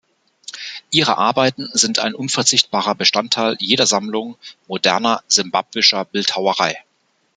[0.89, 4.35] Ihre Arbeiten sind ein unverzichtbarer Bestandteil jeder Sammlung
[4.65, 6.81] moderner simbabwischer Bildhauerei.